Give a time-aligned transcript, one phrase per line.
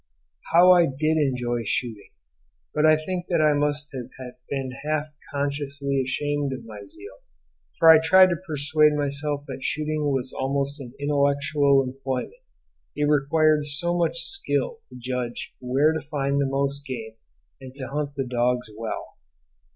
[0.51, 2.09] How I did enjoy shooting!
[2.73, 4.09] But I think that I must have
[4.49, 7.17] been half consciously ashamed of my zeal,
[7.77, 12.33] for I tried to persuade myself that shooting was almost an intellectual employment;
[12.95, 17.13] it required so much skill to judge where to find most game
[17.61, 19.19] and to hunt the dogs well.